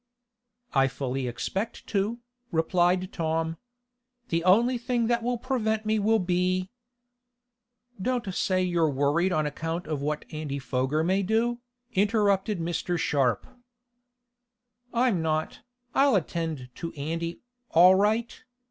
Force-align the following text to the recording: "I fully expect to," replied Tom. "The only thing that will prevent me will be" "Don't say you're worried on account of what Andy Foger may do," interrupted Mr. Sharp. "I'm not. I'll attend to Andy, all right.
"I 0.73 0.87
fully 0.87 1.27
expect 1.27 1.85
to," 1.89 2.17
replied 2.51 3.13
Tom. 3.13 3.57
"The 4.29 4.43
only 4.45 4.79
thing 4.79 5.05
that 5.05 5.21
will 5.21 5.37
prevent 5.37 5.85
me 5.85 5.99
will 5.99 6.17
be" 6.17 6.71
"Don't 8.01 8.33
say 8.33 8.63
you're 8.63 8.89
worried 8.89 9.31
on 9.31 9.45
account 9.45 9.85
of 9.85 10.01
what 10.01 10.25
Andy 10.31 10.57
Foger 10.57 11.03
may 11.03 11.21
do," 11.21 11.59
interrupted 11.93 12.57
Mr. 12.59 12.97
Sharp. 12.97 13.45
"I'm 14.91 15.21
not. 15.21 15.59
I'll 15.93 16.15
attend 16.15 16.71
to 16.77 16.91
Andy, 16.93 17.41
all 17.69 17.93
right. 17.93 18.43